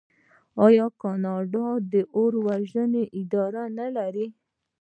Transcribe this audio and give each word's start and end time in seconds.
آیا 0.65 0.85
کاناډا 1.01 1.67
د 1.91 1.93
اور 2.17 2.33
وژنې 2.47 3.03
اداره 3.19 3.63
نلري؟ 3.77 4.27